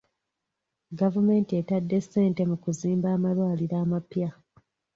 Gavumenti 0.99 1.51
etadde 1.61 1.97
sente 2.01 2.41
mu 2.49 2.57
kuzimba 2.63 3.07
amalwaliro 3.15 3.75
amapya. 3.83 4.29